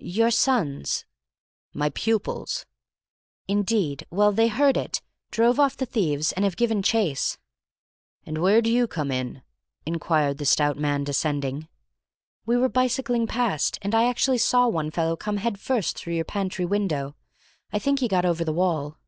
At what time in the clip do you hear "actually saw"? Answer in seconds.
14.08-14.66